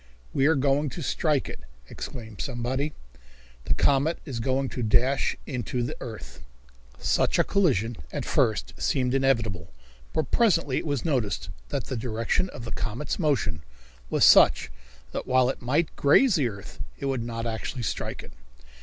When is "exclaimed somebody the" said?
1.87-3.75